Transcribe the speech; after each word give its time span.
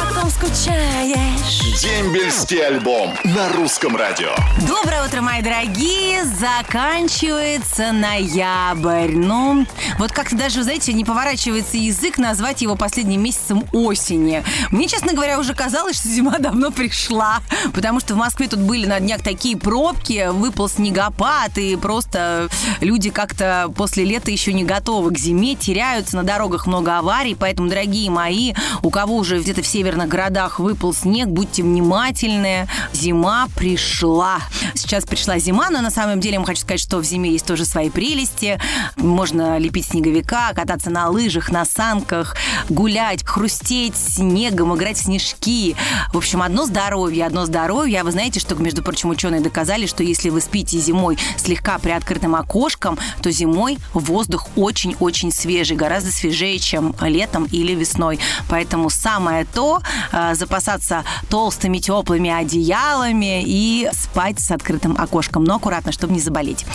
потом 0.00 0.30
скучаешь. 0.30 1.80
Дембельский 1.80 2.64
альбом 2.66 3.14
на 3.24 3.48
русском 3.50 3.96
радио. 3.96 4.30
Доброе 4.66 5.06
утро, 5.06 5.20
мои 5.20 5.42
дорогие! 5.42 6.24
Заканчивается 6.24 7.92
ноябрь. 7.92 9.14
Ну, 9.14 9.66
вот 9.98 10.12
как-то 10.12 10.36
даже, 10.36 10.62
знаете, 10.62 10.92
не 10.92 11.04
поворачивается 11.04 11.76
язык 11.76 12.18
назвать 12.18 12.62
его 12.62 12.76
последним 12.76 13.22
месяцем 13.22 13.64
осени. 13.72 14.42
Мне, 14.70 14.88
честно 14.88 15.12
говоря, 15.12 15.38
уже 15.38 15.54
казалось, 15.54 15.96
что 15.96 16.08
зима 16.08 16.38
давно 16.38 16.70
пришла, 16.70 17.40
потому 17.74 18.00
что 18.00 18.14
в 18.14 18.16
Москве 18.16 18.48
тут 18.48 18.60
были 18.60 18.86
на 18.86 19.00
днях 19.00 19.22
такие 19.22 19.56
пробки, 19.56 20.28
выпал 20.30 20.68
снегопад, 20.68 21.58
и 21.58 21.76
просто 21.76 22.48
люди 22.80 23.10
как-то 23.10 23.72
после 23.76 24.04
лета 24.04 24.30
еще 24.30 24.52
не 24.52 24.64
готовы 24.64 25.10
к 25.12 25.18
зиме, 25.18 25.54
теряются 25.54 26.16
на 26.16 26.22
дорогах 26.22 26.66
много 26.66 26.98
аварий, 26.98 27.34
поэтому, 27.34 27.68
дорогие 27.68 28.10
мои, 28.10 28.54
у 28.82 28.90
кого 28.90 29.16
уже 29.16 29.40
где-то 29.40 29.62
в 29.62 29.66
северных 29.90 30.08
городах 30.08 30.60
выпал 30.60 30.94
снег, 30.94 31.26
будьте 31.26 31.64
внимательны. 31.64 32.68
Зима 32.92 33.48
пришла. 33.56 34.38
Сейчас 34.76 35.04
пришла 35.04 35.40
зима, 35.40 35.68
но 35.68 35.80
на 35.80 35.90
самом 35.90 36.20
деле 36.20 36.34
я 36.34 36.38
вам 36.38 36.46
хочу 36.46 36.60
сказать, 36.60 36.80
что 36.80 36.98
в 36.98 37.04
зиме 37.04 37.32
есть 37.32 37.44
тоже 37.44 37.64
свои 37.64 37.90
прелести. 37.90 38.60
Можно 38.94 39.58
лепить 39.58 39.86
снеговика, 39.86 40.52
кататься 40.54 40.90
на 40.90 41.08
лыжах, 41.08 41.50
на 41.50 41.64
санках, 41.64 42.36
гулять, 42.68 43.24
хрустеть 43.24 43.96
снегом, 43.96 44.76
играть 44.76 44.96
в 44.96 45.02
снежки. 45.02 45.74
В 46.12 46.18
общем, 46.18 46.40
одно 46.40 46.66
здоровье, 46.66 47.26
одно 47.26 47.44
здоровье. 47.46 48.02
А 48.02 48.04
вы 48.04 48.12
знаете, 48.12 48.38
что, 48.38 48.54
между 48.54 48.84
прочим, 48.84 49.10
ученые 49.10 49.40
доказали, 49.40 49.86
что 49.86 50.04
если 50.04 50.28
вы 50.28 50.40
спите 50.40 50.78
зимой 50.78 51.18
слегка 51.36 51.80
при 51.80 51.90
открытым 51.90 52.36
окошком, 52.36 52.96
то 53.22 53.32
зимой 53.32 53.76
воздух 53.92 54.46
очень-очень 54.54 55.32
свежий, 55.32 55.76
гораздо 55.76 56.12
свежее, 56.12 56.60
чем 56.60 56.94
летом 57.00 57.46
или 57.50 57.72
весной. 57.74 58.20
Поэтому 58.48 58.88
самое 58.88 59.46
то 59.52 59.79
э, 60.12 60.34
запасаться 60.34 61.04
толстыми 61.28 61.78
теплыми 61.78 62.30
одеялами 62.30 63.42
и 63.44 63.88
спать 63.92 64.40
с 64.40 64.50
открытым 64.50 64.96
окошком. 64.98 65.44
Но 65.44 65.56
аккуратно, 65.56 65.92
чтобы 65.92 66.14
не 66.14 66.20
заболеть. 66.20 66.66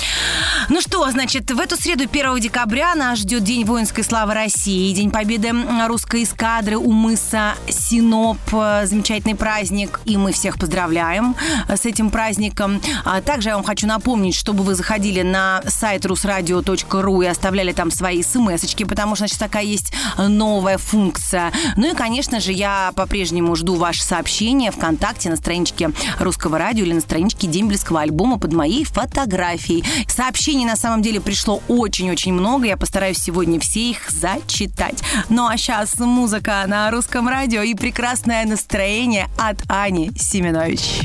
Ну 0.70 0.82
что, 0.82 1.10
значит, 1.12 1.52
в 1.52 1.60
эту 1.60 1.76
среду 1.76 2.06
1 2.12 2.40
декабря 2.40 2.96
нас 2.96 3.20
ждет 3.20 3.44
День 3.44 3.66
воинской 3.66 4.04
славы 4.04 4.34
России, 4.34 4.94
День 4.94 5.12
победы 5.12 5.52
русской 5.88 6.24
эскадры 6.24 6.78
у 6.78 6.92
мыса 6.92 7.56
Синоп. 7.70 8.38
Замечательный 8.50 9.36
праздник, 9.36 10.00
и 10.06 10.18
мы 10.18 10.32
всех 10.32 10.58
поздравляем 10.58 11.36
с 11.68 11.86
этим 11.86 12.10
праздником. 12.10 12.82
А 13.04 13.22
также 13.22 13.50
я 13.50 13.56
вам 13.56 13.64
хочу 13.64 13.88
напомнить, 13.88 14.36
чтобы 14.36 14.64
вы 14.64 14.76
заходили 14.76 15.22
на 15.22 15.62
сайт 15.68 16.06
rusradio.ru 16.06 17.24
и 17.24 17.28
оставляли 17.28 17.72
там 17.72 17.92
свои 17.92 18.24
смс 18.24 18.76
потому 18.88 19.16
что, 19.16 19.24
значит, 19.24 19.40
такая 19.40 19.64
есть 19.64 19.94
новая 20.18 20.78
функция. 20.78 21.52
Ну 21.76 21.92
и, 21.92 21.96
конечно 21.96 22.40
же, 22.40 22.52
я 22.52 22.92
по-прежнему 22.96 23.56
жду 23.56 23.76
ваши 23.76 24.02
сообщения 24.04 24.72
ВКонтакте 24.72 25.30
на 25.30 25.36
страничке 25.36 25.92
Русского 26.20 26.58
радио 26.58 26.86
или 26.86 26.94
на 26.94 27.02
страничке 27.02 27.48
Дембельского 27.48 28.02
альбома 28.02 28.40
под 28.40 28.54
моей 28.54 28.84
фотографией. 28.86 29.84
Сообщений 30.08 30.66
на 30.66 30.76
самом 30.76 31.02
деле 31.02 31.22
пришло 31.22 31.62
очень-очень 31.68 32.34
много. 32.34 32.66
Я 32.66 32.78
постараюсь 32.78 33.18
сегодня 33.18 33.60
все 33.60 33.92
их 33.92 34.10
зачитать. 34.10 35.04
Ну 35.30 35.48
а 35.48 35.58
сейчас 35.58 35.98
музыка 36.00 36.64
на 36.68 36.90
Русском 36.92 37.28
радио 37.28 37.62
и 37.62 37.76
прекрасное 37.76 38.46
настроение 38.46 39.28
от 39.38 39.58
Ани 39.68 40.12
Семенович. 40.18 41.02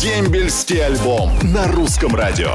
Дембельский 0.00 0.84
альбом 0.84 1.32
на 1.42 1.66
русском 1.68 2.14
радио. 2.14 2.54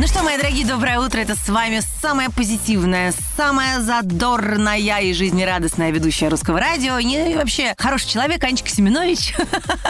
Ну 0.00 0.08
что, 0.08 0.24
мои 0.24 0.36
дорогие, 0.36 0.66
доброе 0.66 0.98
утро. 0.98 1.20
Это 1.20 1.36
с 1.36 1.48
вами 1.48 1.80
самая 2.02 2.28
позитивная, 2.28 3.14
самая 3.36 3.80
задорная 3.80 5.00
и 5.00 5.12
жизнерадостная 5.12 5.92
ведущая 5.92 6.28
русского 6.28 6.58
радио. 6.58 6.98
И 6.98 7.36
вообще 7.36 7.74
хороший 7.78 8.08
человек, 8.08 8.42
Анечка 8.42 8.68
Семенович. 8.68 9.34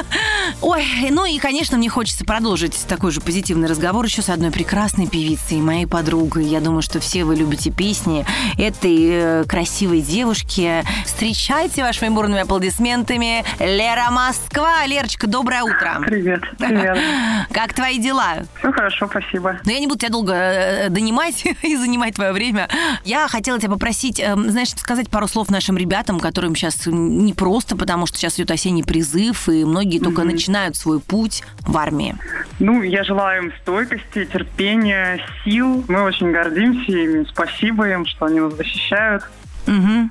Ой, 0.61 0.85
ну 1.11 1.25
и, 1.25 1.39
конечно, 1.39 1.79
мне 1.79 1.89
хочется 1.89 2.27
продолжить 2.27 2.85
такой 2.87 3.13
же 3.13 3.23
позитивный 3.23 3.67
разговор 3.67 4.05
еще 4.05 4.21
с 4.21 4.29
одной 4.29 4.51
прекрасной 4.51 5.09
певицей, 5.09 5.57
моей 5.63 5.87
подругой. 5.87 6.45
Я 6.45 6.61
думаю, 6.61 6.83
что 6.83 7.01
все 7.01 7.25
вы 7.25 7.35
любите 7.37 7.71
песни 7.71 8.27
этой 8.59 8.97
э, 9.11 9.45
красивой 9.45 10.03
девушки. 10.03 10.85
Встречайте 11.07 11.83
вашими 11.83 12.11
бурными 12.11 12.43
аплодисментами 12.43 13.43
Лера 13.59 14.11
Москва. 14.11 14.85
Лерочка, 14.87 15.27
доброе 15.27 15.63
утро. 15.63 15.97
Привет, 16.05 16.43
привет. 16.59 16.99
Как 17.53 17.73
твои 17.73 17.99
дела? 17.99 18.45
Все 18.59 18.71
хорошо, 18.71 19.09
спасибо. 19.09 19.59
Но 19.65 19.73
я 19.73 19.81
не 19.81 19.87
буду 19.87 19.94
тебя 19.97 20.11
долго 20.11 20.33
э, 20.35 20.89
донимать 20.89 21.45
и 21.63 21.77
занимать 21.77 22.15
твое 22.15 22.33
время. 22.33 22.69
Я 23.05 23.29
хотела 23.29 23.59
тебя 23.59 23.71
попросить, 23.71 24.21
э, 24.21 24.35
знаешь, 24.37 24.71
сказать 24.71 25.09
пару 25.11 25.29
слов 25.29 25.51
нашим 25.51 25.77
ребятам, 25.77 26.21
которым 26.21 26.55
сейчас 26.55 26.87
не 26.87 27.33
просто, 27.33 27.77
потому 27.77 28.07
что 28.07 28.19
сейчас 28.19 28.37
идет 28.37 28.51
осенний 28.51 28.83
призыв, 28.83 29.49
и 29.49 29.65
многие 29.65 29.99
только 29.99 30.23
mm-hmm. 30.23 30.33
начинают 30.33 30.77
свой 30.77 31.01
путь 31.01 31.43
в 31.61 31.77
армии. 31.77 32.17
Ну, 32.59 32.83
я 32.83 33.05
желаю 33.05 33.45
им 33.45 33.53
стойкости, 33.63 34.25
терпения, 34.25 35.21
сил. 35.45 35.85
Мы 35.89 36.03
очень 36.03 36.33
гордимся 36.33 36.93
ими. 36.93 37.27
Спасибо 37.29 37.89
им, 37.89 38.07
что 38.07 38.27
они 38.27 38.41
нас 38.41 38.55
защищают. 38.55 39.25
Угу. 39.67 40.11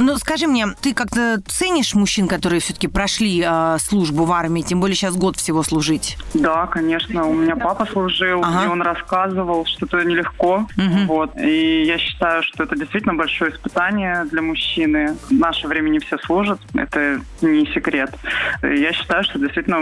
Ну, 0.00 0.16
скажи 0.16 0.46
мне, 0.46 0.66
ты 0.80 0.94
как-то 0.94 1.40
ценишь 1.46 1.94
мужчин, 1.94 2.26
которые 2.26 2.60
все-таки 2.60 2.88
прошли 2.88 3.44
э, 3.46 3.76
службу 3.78 4.24
в 4.24 4.32
армии, 4.32 4.62
тем 4.62 4.80
более 4.80 4.96
сейчас 4.96 5.14
год 5.14 5.36
всего 5.36 5.62
служить? 5.62 6.16
Да, 6.32 6.66
конечно. 6.66 7.26
У 7.26 7.34
меня 7.34 7.54
папа 7.54 7.86
служил, 7.86 8.42
ага. 8.42 8.64
и 8.64 8.68
он 8.68 8.80
рассказывал, 8.80 9.66
что 9.66 9.84
это 9.84 10.02
нелегко. 10.04 10.66
Угу. 10.76 11.06
Вот. 11.06 11.36
И 11.36 11.82
я 11.84 11.98
считаю, 11.98 12.42
что 12.42 12.64
это 12.64 12.76
действительно 12.76 13.14
большое 13.14 13.52
испытание 13.52 14.24
для 14.24 14.40
мужчины. 14.40 15.16
В 15.28 15.32
наше 15.32 15.68
время 15.68 15.90
не 15.90 15.98
все 15.98 16.16
служат, 16.18 16.60
это 16.74 17.20
не 17.42 17.66
секрет. 17.66 18.14
Я 18.62 18.92
считаю, 18.92 19.22
что 19.24 19.38
действительно 19.38 19.78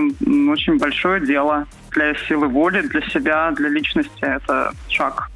очень 0.50 0.78
большое 0.78 1.24
дело 1.24 1.66
для 1.92 2.14
силы 2.26 2.48
воли, 2.48 2.82
для 2.82 3.02
себя, 3.10 3.52
для 3.52 3.68
личности. 3.68 4.20
Это 4.20 4.72
шаг. 4.88 5.30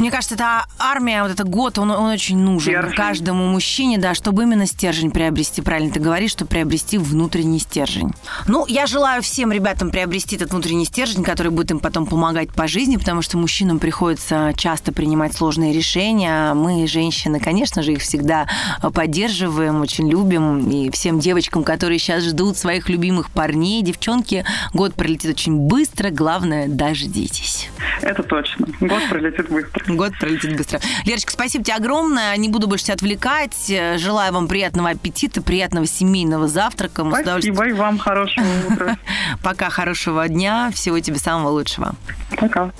Мне 0.00 0.10
кажется, 0.10 0.34
эта 0.34 0.64
армия, 0.78 1.22
вот 1.22 1.30
этот 1.30 1.46
год, 1.46 1.78
он, 1.78 1.90
он 1.90 2.10
очень 2.10 2.38
нужен 2.38 2.72
стержень. 2.72 2.96
каждому 2.96 3.46
мужчине, 3.48 3.98
да, 3.98 4.14
чтобы 4.14 4.44
именно 4.44 4.66
стержень 4.66 5.10
приобрести. 5.10 5.60
Правильно 5.60 5.92
ты 5.92 6.00
говоришь, 6.00 6.30
чтобы 6.30 6.48
приобрести 6.48 6.96
внутренний 6.96 7.58
стержень. 7.58 8.10
Ну, 8.46 8.64
я 8.66 8.86
желаю 8.86 9.20
всем 9.22 9.52
ребятам 9.52 9.90
приобрести 9.90 10.36
этот 10.36 10.52
внутренний 10.52 10.86
стержень, 10.86 11.22
который 11.22 11.52
будет 11.52 11.72
им 11.72 11.80
потом 11.80 12.06
помогать 12.06 12.50
по 12.50 12.66
жизни, 12.66 12.96
потому 12.96 13.20
что 13.20 13.36
мужчинам 13.36 13.78
приходится 13.78 14.54
часто 14.56 14.90
принимать 14.90 15.34
сложные 15.34 15.74
решения. 15.74 16.54
Мы, 16.54 16.86
женщины, 16.86 17.38
конечно 17.38 17.82
же, 17.82 17.92
их 17.92 18.00
всегда 18.00 18.48
поддерживаем, 18.94 19.82
очень 19.82 20.10
любим. 20.10 20.66
И 20.70 20.90
всем 20.90 21.20
девочкам, 21.20 21.62
которые 21.62 21.98
сейчас 21.98 22.24
ждут 22.24 22.56
своих 22.56 22.88
любимых 22.88 23.28
парней, 23.30 23.82
девчонки, 23.82 24.46
год 24.72 24.94
пролетит 24.94 25.32
очень 25.32 25.56
быстро. 25.56 26.08
Главное, 26.08 26.68
дождитесь. 26.68 27.68
Это 28.00 28.22
точно. 28.22 28.66
Год 28.80 29.02
пролетит 29.10 29.50
быстро. 29.50 29.89
Год 29.96 30.12
пролетит 30.18 30.56
быстро. 30.56 30.80
Лерочка, 31.04 31.32
спасибо 31.32 31.64
тебе 31.64 31.76
огромное. 31.76 32.36
Не 32.36 32.48
буду 32.48 32.66
больше 32.68 32.84
тебя 32.84 32.94
отвлекать. 32.94 33.72
Желаю 33.96 34.32
вам 34.32 34.48
приятного 34.48 34.90
аппетита, 34.90 35.42
приятного 35.42 35.86
семейного 35.86 36.48
завтрака. 36.48 37.04
Мы 37.04 37.22
спасибо, 37.22 37.68
и 37.68 37.72
вам 37.72 37.98
хорошего 37.98 38.46
утра. 38.68 38.98
Пока, 39.42 39.70
хорошего 39.70 40.26
дня. 40.28 40.70
Всего 40.72 41.00
тебе 41.00 41.18
самого 41.18 41.50
лучшего. 41.50 41.94
Пока. 42.36 42.72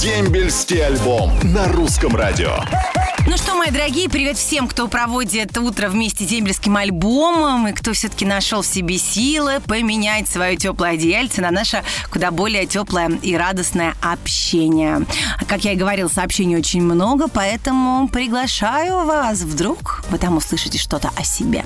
Дембельский 0.00 0.84
альбом 0.84 1.32
на 1.42 1.68
русском 1.68 2.16
радио. 2.16 2.56
Ну 3.24 3.36
что, 3.36 3.54
мои 3.54 3.70
дорогие, 3.70 4.08
привет 4.08 4.36
всем, 4.36 4.66
кто 4.66 4.88
проводит 4.88 5.56
утро 5.56 5.88
вместе 5.88 6.24
с 6.24 6.26
дембельским 6.26 6.76
альбомом 6.76 7.68
и 7.68 7.72
кто 7.72 7.92
все-таки 7.92 8.26
нашел 8.26 8.62
в 8.62 8.66
себе 8.66 8.98
силы 8.98 9.60
поменять 9.60 10.28
свое 10.28 10.56
теплое 10.56 10.92
одеяльце 10.92 11.40
на 11.40 11.52
наше 11.52 11.84
куда 12.10 12.32
более 12.32 12.66
теплое 12.66 13.10
и 13.22 13.36
радостное 13.36 13.94
общение. 14.02 15.06
Как 15.46 15.64
я 15.64 15.72
и 15.72 15.76
говорил, 15.76 16.10
сообщений 16.10 16.56
очень 16.56 16.82
много, 16.82 17.28
поэтому 17.28 18.08
приглашаю 18.08 19.04
вас. 19.06 19.42
Вдруг 19.42 20.04
вы 20.10 20.18
там 20.18 20.36
услышите 20.36 20.78
что-то 20.78 21.10
о 21.16 21.22
себе. 21.22 21.64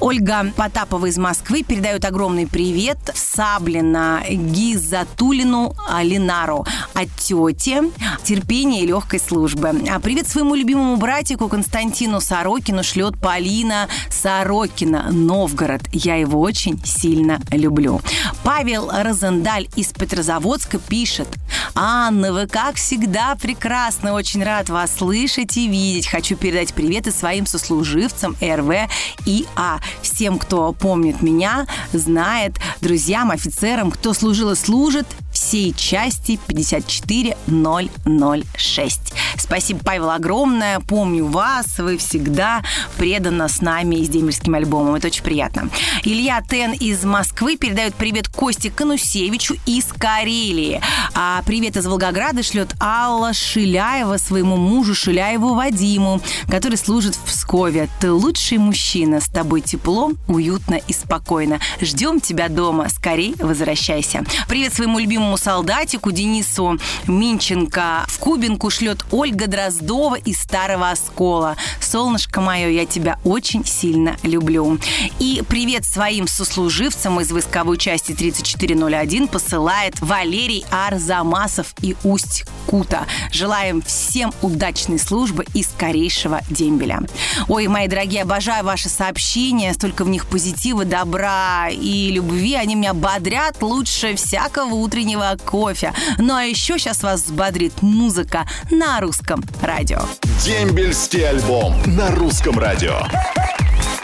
Ольга 0.00 0.52
Потапова 0.56 1.06
из 1.06 1.16
Москвы 1.16 1.62
передает 1.62 2.04
огромный 2.04 2.46
привет 2.46 2.98
Саблина 3.14 4.22
Гизатулину 4.28 5.74
Алинару 5.88 6.66
от 6.94 7.08
тети, 7.16 7.82
терпения 8.24 8.82
и 8.82 8.86
легкой 8.86 9.20
службы. 9.20 9.72
А 9.90 10.00
привет 10.00 10.28
своему 10.28 10.54
любимому 10.54 10.65
братику 10.96 11.48
Константину 11.48 12.20
Сорокину 12.20 12.82
шлет 12.82 13.18
Полина 13.20 13.88
Сорокина, 14.10 15.12
Новгород. 15.12 15.82
Я 15.92 16.16
его 16.16 16.40
очень 16.40 16.84
сильно 16.84 17.40
люблю. 17.52 18.00
Павел 18.42 18.90
Розендаль 18.90 19.68
из 19.76 19.92
Петрозаводска 19.92 20.78
пишет. 20.78 21.28
Анна, 21.74 22.32
вы 22.32 22.46
как 22.46 22.76
всегда 22.76 23.34
прекрасны. 23.36 24.12
Очень 24.12 24.42
рад 24.42 24.68
вас 24.68 24.96
слышать 24.96 25.56
и 25.56 25.68
видеть. 25.68 26.08
Хочу 26.08 26.36
передать 26.36 26.74
привет 26.74 27.06
и 27.06 27.12
своим 27.12 27.46
сослуживцам 27.46 28.36
РВ 28.42 28.90
и 29.26 29.46
А. 29.54 29.78
Всем, 30.02 30.38
кто 30.38 30.72
помнит 30.72 31.22
меня, 31.22 31.66
знает, 31.92 32.56
друзьям, 32.80 33.30
офицерам, 33.30 33.90
кто 33.90 34.14
служил 34.14 34.50
и 34.50 34.56
служит, 34.56 35.06
всей 35.32 35.74
части 35.74 36.40
54006. 36.48 39.12
Спасибо, 39.38 39.80
Павел, 39.84 40.10
огромное. 40.10 40.80
Помню 40.80 41.26
вас. 41.26 41.78
Вы 41.78 41.98
всегда 41.98 42.62
преданно 42.96 43.48
с 43.48 43.60
нами 43.60 43.96
и 43.96 44.04
с 44.04 44.08
дембельским 44.08 44.54
альбомом. 44.54 44.94
Это 44.94 45.08
очень 45.08 45.22
приятно. 45.22 45.70
Илья 46.04 46.42
Тен 46.48 46.72
из 46.72 47.04
Москвы 47.04 47.56
передает 47.56 47.94
привет 47.94 48.28
Косте 48.28 48.70
Канусевичу 48.70 49.56
из 49.66 49.86
Карелии. 49.86 50.80
А 51.14 51.42
привет 51.46 51.76
из 51.76 51.86
Волгограда 51.86 52.42
шлет 52.42 52.74
Алла 52.80 53.32
Шиляева 53.32 54.16
своему 54.16 54.56
мужу 54.56 54.94
Шиляеву 54.94 55.54
Вадиму, 55.54 56.20
который 56.48 56.76
служит 56.76 57.14
в 57.14 57.24
Пскове. 57.24 57.88
Ты 58.00 58.10
лучший 58.10 58.58
мужчина. 58.58 59.20
С 59.20 59.28
тобой 59.28 59.60
тепло, 59.60 60.12
уютно 60.28 60.74
и 60.74 60.92
спокойно. 60.92 61.60
Ждем 61.80 62.20
тебя 62.20 62.48
дома. 62.48 62.88
Скорей 62.88 63.34
возвращайся. 63.38 64.24
Привет 64.48 64.74
своему 64.74 64.98
любимому 64.98 65.36
солдатику 65.36 66.12
Денису 66.12 66.78
Минченко. 67.06 68.04
В 68.08 68.18
Кубинку 68.18 68.70
шлет 68.70 69.04
Ольга 69.26 69.48
Дроздова 69.48 70.14
из 70.14 70.40
Старого 70.40 70.90
Оскола. 70.90 71.56
Солнышко 71.80 72.40
мое, 72.40 72.68
я 72.68 72.86
тебя 72.86 73.18
очень 73.24 73.66
сильно 73.66 74.16
люблю. 74.22 74.78
И 75.18 75.42
привет 75.48 75.84
своим 75.84 76.28
сослуживцам 76.28 77.20
из 77.20 77.32
войсковой 77.32 77.76
части 77.76 78.14
3401 78.14 79.26
посылает 79.26 80.00
Валерий 80.00 80.64
Арзамасов 80.70 81.74
и 81.82 81.96
Усть 82.04 82.44
Кута. 82.68 83.06
Желаем 83.32 83.82
всем 83.82 84.32
удачной 84.42 85.00
службы 85.00 85.44
и 85.54 85.64
скорейшего 85.64 86.42
дембеля. 86.48 87.00
Ой, 87.48 87.66
мои 87.66 87.88
дорогие, 87.88 88.22
обожаю 88.22 88.64
ваши 88.64 88.88
сообщения, 88.88 89.74
столько 89.74 90.04
в 90.04 90.08
них 90.08 90.26
позитива, 90.26 90.84
добра 90.84 91.68
и 91.68 92.12
любви. 92.12 92.54
Они 92.54 92.76
меня 92.76 92.94
бодрят 92.94 93.60
лучше 93.60 94.14
всякого 94.14 94.74
утреннего 94.74 95.36
кофе. 95.44 95.92
Ну 96.18 96.32
а 96.32 96.44
еще 96.44 96.78
сейчас 96.78 97.02
вас 97.02 97.22
взбодрит 97.22 97.82
музыка 97.82 98.48
на 98.70 99.00
русском 99.00 99.15
радио. 99.62 100.00
Дембельский 100.44 101.28
альбом 101.28 101.74
на 101.86 102.10
русском 102.10 102.58
радио. 102.58 103.00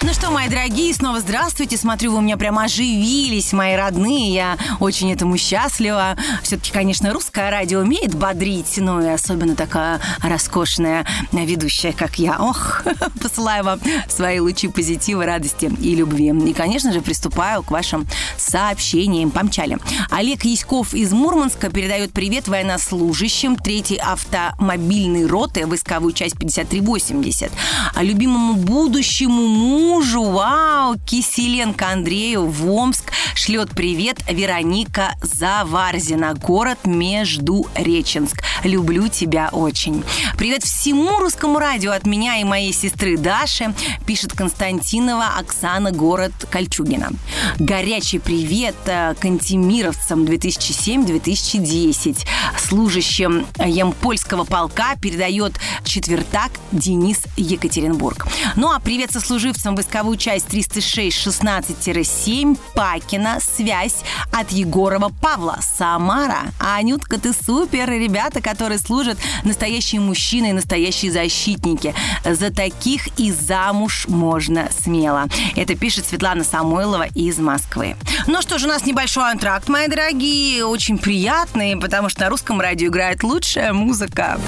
Ну 0.04 0.12
что, 0.12 0.32
мои 0.32 0.48
дорогие, 0.48 0.92
снова 0.92 1.20
здравствуйте. 1.20 1.76
Смотрю, 1.76 2.10
вы 2.10 2.18
у 2.18 2.20
меня 2.22 2.36
прямо 2.36 2.64
оживились, 2.64 3.52
мои 3.52 3.76
родные. 3.76 4.34
Я 4.34 4.58
очень 4.80 5.12
этому 5.12 5.38
счастлива. 5.38 6.16
Все-таки, 6.42 6.72
конечно, 6.72 7.12
русское 7.12 7.48
радио 7.50 7.78
умеет 7.78 8.12
бодрить, 8.12 8.74
ну 8.78 9.00
и 9.00 9.06
особенно 9.06 9.54
такая 9.54 10.00
роскошная 10.20 11.06
ведущая, 11.30 11.92
как 11.92 12.18
я. 12.18 12.38
Ох, 12.40 12.82
посылаю 13.22 13.62
вам 13.62 13.80
свои 14.08 14.40
лучи 14.40 14.66
позитива, 14.66 15.24
радости 15.24 15.70
и 15.80 15.94
любви. 15.94 16.32
И, 16.50 16.52
конечно 16.52 16.92
же, 16.92 17.00
приступаю 17.00 17.62
к 17.62 17.70
вашим 17.70 18.08
сообщениям. 18.36 19.30
Помчали. 19.30 19.78
Олег 20.10 20.44
Яськов 20.44 20.94
из 20.94 21.12
Мурманска 21.12 21.70
передает 21.70 22.12
привет 22.12 22.48
военнослужащим 22.48 23.54
3-й 23.54 23.98
автомобильной 23.98 25.26
роты, 25.26 25.64
войсковую 25.64 26.12
часть 26.12 26.38
5380. 26.38 27.52
А 27.94 28.02
любимому 28.02 28.54
будущему 28.54 29.46
мужу 29.46 29.91
мужу. 29.92 30.24
Вау! 30.24 30.96
Киселенко 31.04 31.90
Андрею 31.90 32.46
в 32.46 32.70
Омск 32.70 33.12
шлет 33.34 33.70
привет 33.70 34.20
Вероника 34.28 35.16
Заварзина. 35.22 36.34
Город 36.34 36.78
между 36.84 37.66
Реченск. 37.74 38.42
Люблю 38.64 39.08
тебя 39.08 39.48
очень. 39.52 40.02
Привет 40.38 40.62
всему 40.62 41.18
русскому 41.18 41.58
радио 41.58 41.90
от 41.92 42.06
меня 42.06 42.38
и 42.38 42.44
моей 42.44 42.72
сестры 42.72 43.18
Даши, 43.18 43.74
пишет 44.06 44.32
Константинова 44.32 45.26
Оксана, 45.38 45.92
город 45.92 46.32
Кольчугина. 46.50 47.10
Горячий 47.58 48.18
привет 48.18 48.76
э, 48.86 49.14
кантемировцам 49.20 50.24
2007-2010. 50.24 52.26
Служащим 52.56 53.46
Ямпольского 53.58 54.44
полка 54.44 54.96
передает 54.96 55.52
четвертак 55.84 56.52
Денис 56.70 57.18
Екатеринбург. 57.36 58.26
Ну 58.56 58.72
а 58.72 58.80
привет 58.80 59.12
сослуживцам 59.12 59.74
войсковую 59.82 60.16
часть 60.16 60.46
306-16-7 60.46 62.56
Пакина 62.74 63.40
связь 63.40 63.96
от 64.30 64.52
Егорова 64.52 65.08
Павла 65.08 65.58
Самара. 65.76 66.42
Анютка, 66.60 67.18
ты 67.18 67.32
супер! 67.32 67.90
Ребята, 67.90 68.40
которые 68.40 68.78
служат, 68.78 69.18
настоящие 69.42 70.00
мужчины 70.00 70.50
и 70.50 70.52
настоящие 70.52 71.10
защитники. 71.10 71.96
За 72.24 72.52
таких 72.52 73.08
и 73.18 73.32
замуж 73.32 74.06
можно 74.06 74.68
смело. 74.70 75.26
Это 75.56 75.74
пишет 75.74 76.06
Светлана 76.06 76.44
Самойлова 76.44 77.08
из 77.08 77.38
Москвы. 77.38 77.96
Ну 78.28 78.40
что 78.40 78.58
ж, 78.58 78.64
у 78.64 78.68
нас 78.68 78.86
небольшой 78.86 79.32
антракт, 79.32 79.68
мои 79.68 79.88
дорогие. 79.88 80.64
Очень 80.64 80.96
приятный, 80.96 81.76
потому 81.76 82.08
что 82.08 82.20
на 82.20 82.28
русском 82.28 82.60
радио 82.60 82.86
играет 82.86 83.24
лучшая 83.24 83.72
музыка. 83.72 84.38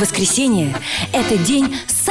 Воскресенье– 0.00 0.74
это 1.12 1.36
день 1.36 1.76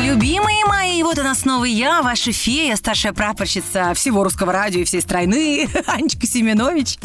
Любимые 0.00 0.64
мои, 0.64 1.02
вот 1.02 1.18
она 1.18 1.34
снова 1.34 1.64
я, 1.64 2.02
ваша 2.02 2.30
фея, 2.30 2.76
старшая 2.76 3.12
прапорщица 3.12 3.94
всего 3.94 4.22
русского 4.22 4.52
радио 4.52 4.80
и 4.80 4.84
всей 4.84 5.00
страны, 5.00 5.68
Анечка 5.86 6.26
Семенович. 6.26 6.98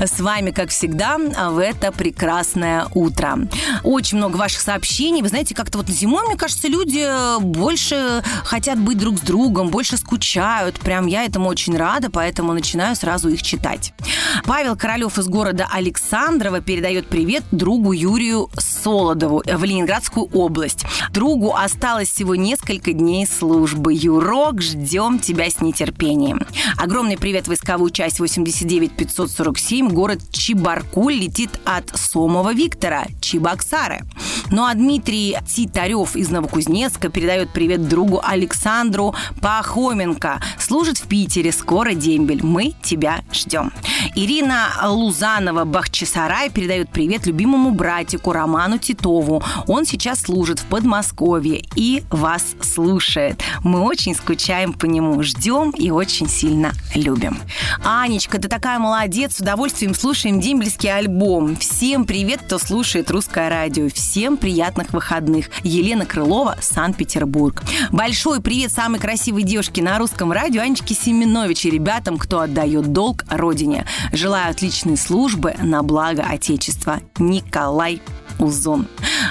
С 0.00 0.20
вами, 0.20 0.50
как 0.50 0.70
всегда, 0.70 1.18
в 1.18 1.58
это 1.58 1.92
прекрасное 1.92 2.86
утро. 2.94 3.38
Очень 3.84 4.18
много 4.18 4.36
ваших 4.36 4.62
сообщений. 4.62 5.20
Вы 5.20 5.28
знаете, 5.28 5.54
как-то 5.54 5.78
вот 5.78 5.88
зимой, 5.88 6.26
мне 6.26 6.36
кажется, 6.36 6.66
люди 6.68 7.06
больше 7.40 8.22
хотят 8.44 8.78
быть 8.78 8.96
друг 8.96 9.18
с 9.18 9.20
другом, 9.20 9.68
больше 9.68 9.98
скучают. 9.98 10.80
Прям 10.80 11.06
я 11.06 11.24
этому 11.24 11.48
очень 11.48 11.76
рада, 11.76 12.10
поэтому 12.10 12.54
начинаю 12.54 12.96
сразу 12.96 13.28
их 13.28 13.42
читать. 13.42 13.92
Павел 14.44 14.76
Королев 14.76 15.18
из 15.18 15.28
города 15.28 15.68
Александрова 15.70 16.62
передает 16.62 17.06
привет 17.06 17.44
другу 17.50 17.92
Юрию 17.92 18.48
Солодову 18.56 19.42
в 19.46 19.64
Ленинградскую 19.64 20.26
область. 20.32 20.86
Другу 21.12 21.54
осталось 21.56 22.08
всего 22.08 22.36
несколько 22.36 22.92
дней 22.92 23.26
службы. 23.26 23.92
Юрок, 23.92 24.62
ждем 24.62 25.18
тебя 25.18 25.50
с 25.50 25.60
нетерпением. 25.60 26.46
Огромный 26.76 27.18
привет 27.18 27.48
войсковую 27.48 27.90
часть 27.90 28.20
89 28.20 28.92
547. 28.92 29.88
Город 29.88 30.20
Чебаркуль 30.30 31.14
летит 31.14 31.50
от 31.64 31.90
Сомова 31.98 32.54
Виктора, 32.54 33.06
Чебоксары. 33.20 34.02
Ну 34.50 34.64
а 34.64 34.74
Дмитрий 34.74 35.36
Титарев 35.46 36.16
из 36.16 36.30
Новокузнецка 36.30 37.08
передает 37.08 37.52
привет 37.52 37.86
другу 37.86 38.20
Александру 38.22 39.14
Пахоменко. 39.40 40.40
Служит 40.58 40.98
в 40.98 41.06
Питере, 41.06 41.52
скоро 41.52 41.94
дембель. 41.94 42.44
Мы 42.44 42.74
тебя 42.82 43.20
ждем. 43.32 43.72
Ирина 44.16 44.66
Лузанова 44.84 45.64
Бахчисарай 45.64 46.50
передает 46.50 46.90
привет 46.90 47.26
любимому 47.26 47.70
братику 47.70 48.32
Роману 48.32 48.78
Титову. 48.78 49.42
Он 49.68 49.86
сейчас 49.86 50.22
служит 50.22 50.58
в 50.58 50.66
Подмосковье 50.66 51.62
и 51.76 52.02
вас 52.10 52.44
слушает. 52.60 53.40
Мы 53.62 53.80
очень 53.80 54.16
скучаем 54.16 54.72
по 54.72 54.86
нему, 54.86 55.22
ждем 55.22 55.70
и 55.70 55.90
очень 55.90 56.28
сильно 56.28 56.72
любим. 56.96 57.38
Анечка, 57.84 58.38
ты 58.38 58.48
такая 58.48 58.78
молодец, 58.78 59.36
с 59.36 59.40
удовольствием 59.40 59.94
слушаем 59.94 60.40
дембельский 60.40 60.92
альбом. 60.92 61.56
Всем 61.56 62.04
привет, 62.04 62.42
кто 62.42 62.58
слушает 62.58 63.10
русское 63.10 63.48
радио. 63.48 63.88
Всем 63.88 64.36
приятных 64.36 64.92
выходных. 64.92 65.46
Елена 65.62 66.06
Крылова, 66.06 66.56
Санкт-Петербург. 66.60 67.62
Большой 67.90 68.40
привет 68.40 68.72
самой 68.72 69.00
красивой 69.00 69.42
девушке 69.42 69.82
на 69.82 69.98
русском 69.98 70.32
радио 70.32 70.62
Анечке 70.62 70.94
Семенович 70.94 71.66
и 71.66 71.70
ребятам, 71.70 72.18
кто 72.18 72.40
отдает 72.40 72.92
долг 72.92 73.24
родине. 73.28 73.86
Желаю 74.12 74.50
отличной 74.50 74.96
службы 74.96 75.54
на 75.62 75.82
благо 75.82 76.22
Отечества. 76.22 77.00
Николай 77.18 78.00
Узон. 78.40 78.86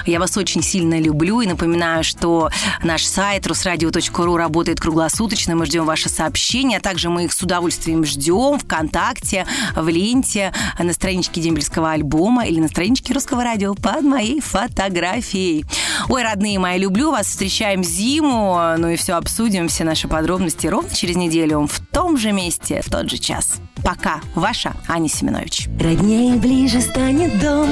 Я 0.06 0.20
вас 0.20 0.36
очень 0.36 0.62
сильно 0.62 0.98
люблю 1.00 1.40
и 1.40 1.46
напоминаю, 1.46 2.04
что 2.04 2.50
наш 2.82 3.04
сайт 3.04 3.46
русрадио.ру 3.46 4.36
работает 4.36 4.80
круглосуточно. 4.80 5.54
Мы 5.56 5.66
ждем 5.66 5.84
ваши 5.84 6.08
сообщения, 6.08 6.78
а 6.78 6.80
также 6.80 7.10
мы 7.10 7.24
их 7.24 7.32
с 7.32 7.42
удовольствием 7.42 8.04
ждем 8.04 8.58
ВКонтакте, 8.58 9.46
в 9.74 9.88
ленте, 9.88 10.52
на 10.78 10.92
страничке 10.92 11.40
дембельского 11.40 11.92
альбома 11.92 12.46
или 12.46 12.60
на 12.60 12.68
страничке 12.68 13.12
русского 13.14 13.44
радио 13.44 13.74
под 13.74 14.02
моей 14.02 14.40
фотографией. 14.40 15.64
Ой, 16.08 16.22
родные 16.22 16.58
мои, 16.58 16.78
люблю 16.78 17.10
вас. 17.10 17.26
Встречаем 17.26 17.84
зиму, 17.84 18.58
ну 18.78 18.88
и 18.88 18.96
все 18.96 19.14
обсудим, 19.14 19.68
все 19.68 19.84
наши 19.84 20.08
подробности 20.08 20.66
ровно 20.66 20.90
через 20.94 21.16
неделю 21.16 21.66
в 21.66 21.80
том 21.92 22.16
же 22.16 22.32
месте, 22.32 22.82
в 22.84 22.90
тот 22.90 23.10
же 23.10 23.18
час. 23.18 23.56
Пока. 23.82 24.20
Ваша 24.34 24.74
Аня 24.88 25.08
Семенович. 25.08 25.68
Роднее 25.80 26.36
ближе 26.36 26.80
станет 26.80 27.38
дом, 27.40 27.68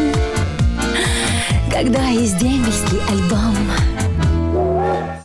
когда 1.79 2.09
есть 2.09 2.37
дембельский 2.39 2.99
альбом. 3.09 3.55